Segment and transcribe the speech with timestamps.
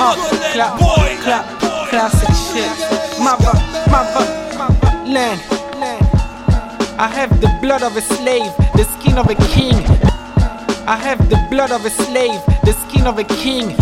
[0.00, 0.78] Clap,
[1.20, 1.44] clap,
[1.90, 3.20] classic shit.
[3.20, 3.52] Mother,
[3.90, 4.24] mother,
[5.04, 5.38] land.
[6.98, 9.74] I have the blood of a slave, the skin of a king.
[10.88, 13.76] I have the blood of a slave, the skin of a king.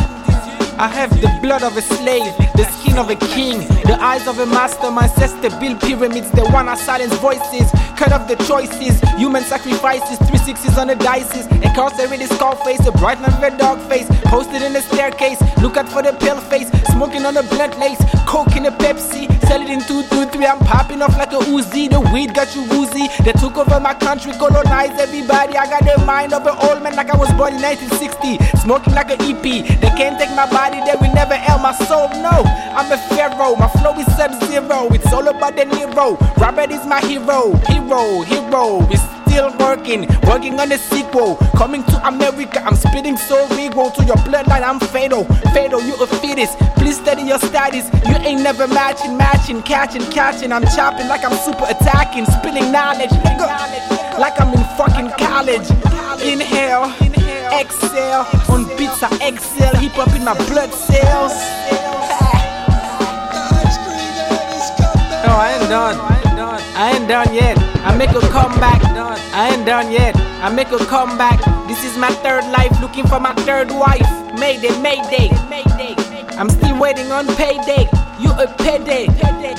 [0.78, 2.22] I have the blood of a slave,
[2.54, 4.92] the skin of a king, the eyes of a master.
[4.92, 7.68] My ancestor build pyramids, the one I silence voices,
[7.98, 12.92] cut off the choices, human sacrifices, three sixes on the dices, incarcerated skull face, a
[12.92, 15.42] bright man with a dark face, posted in the staircase.
[15.60, 17.98] Look out for the pale face, smoking on the blunt lace,
[18.28, 20.46] coke Pepsi, sell it in 223.
[20.46, 23.08] I'm popping off like a Uzi, the weed got you woozy.
[23.24, 25.56] They took over my country, colonized everybody.
[25.56, 28.94] I got the mind of an old man like I was born in 1960, smoking
[28.94, 29.42] like an EP.
[29.42, 32.08] They can't take my body that will never help my soul.
[32.20, 32.42] No,
[32.76, 33.56] I'm a pharaoh.
[33.56, 34.88] My flow is sub zero.
[34.92, 36.16] It's all about the Nero.
[36.36, 37.56] Robert is my hero.
[37.68, 38.86] Hero, hero.
[38.88, 41.36] We're still working, working on the sequel.
[41.56, 43.90] Coming to America, I'm spitting so regal.
[43.90, 45.24] To your bloodline, I'm fatal.
[45.54, 46.56] Fatal, you a fetus.
[46.74, 47.86] Please study your studies.
[48.08, 50.50] You ain't never matching, matching, catching, catching.
[50.50, 53.10] I'm chopping like I'm super attacking, spilling knowledge.
[53.10, 55.70] Nigga, like I'm in fucking college.
[56.20, 56.90] Inhale
[57.54, 58.26] exhale.
[58.50, 61.34] On beats I exhale, hip hop in my blood cells.
[65.22, 65.96] No, I ain't done.
[66.80, 67.57] I ain't done yet.
[67.98, 68.80] Make a comeback.
[68.80, 69.18] Done.
[69.34, 70.14] I ain't done yet.
[70.40, 71.40] I make a comeback.
[71.66, 74.27] This is my third life, looking for my third wife.
[74.38, 75.28] Mayday, Mayday.
[76.38, 77.88] I'm still waiting on payday.
[78.20, 79.06] You a payday.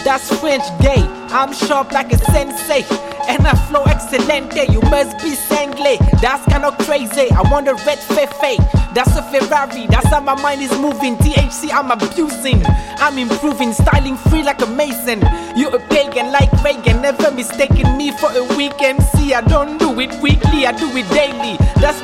[0.03, 1.03] That's French day.
[1.31, 2.85] I'm sharp like a sensei.
[3.27, 4.71] And I flow excelente.
[4.71, 5.99] You must be sanglé.
[6.21, 7.29] That's kinda crazy.
[7.31, 8.57] I want a red fefe.
[8.93, 9.85] That's a Ferrari.
[9.87, 11.17] That's how my mind is moving.
[11.17, 12.63] THC I'm abusing.
[12.97, 13.73] I'm improving.
[13.73, 15.21] Styling free like a mason.
[15.55, 17.01] You a pagan like Reagan.
[17.01, 19.03] Never mistaken me for a weekend.
[19.03, 20.65] See, I don't do it weekly.
[20.65, 21.58] I do it daily.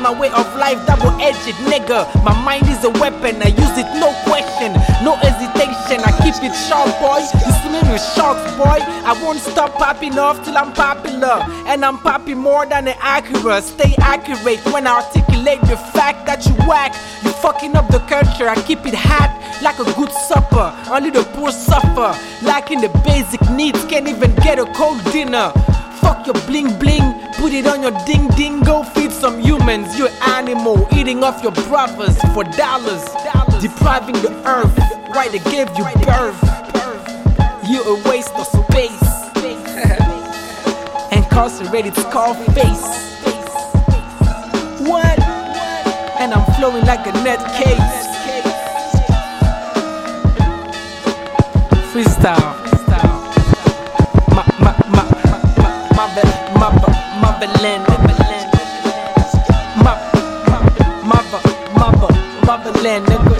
[0.05, 0.77] My way of life.
[0.85, 2.05] Double edged nigga.
[2.23, 3.41] My mind is a weapon.
[3.41, 4.71] I use it no question.
[5.03, 5.97] No hesitation.
[6.05, 7.25] I keep it sharp, boy.
[7.25, 8.85] You swimming with sharks, boy.
[9.01, 11.41] I won't stop popping off till I'm popular.
[11.65, 13.63] And I'm popping more than an Acura.
[13.63, 16.93] Stay accurate when I articulate the fact that you whack.
[17.23, 18.47] You fucking up the culture.
[18.47, 19.33] I keep it hot
[19.63, 20.71] like a good supper.
[20.87, 22.13] Only the poor suffer.
[22.45, 23.83] Lacking the basic needs.
[23.85, 25.51] Can't even get a cold dinner.
[26.25, 27.03] Your bling bling,
[27.33, 28.61] put it on your ding ding.
[28.61, 33.03] Go feed some humans, you're animal, eating off your brothers for dollars,
[33.61, 34.75] depriving the earth.
[35.09, 36.41] Why they gave you birth?
[37.69, 39.05] You're a waste of space.
[41.11, 42.87] Incarcerated scar face.
[44.81, 45.19] What?
[46.19, 48.05] And I'm flowing like a net case.
[51.93, 52.64] Freestyle.
[57.47, 57.85] Motherland.
[59.83, 59.93] Ma,
[60.49, 60.59] ma,
[61.03, 61.41] mother,
[61.77, 62.13] mother,
[62.45, 63.34] motherland, nigga.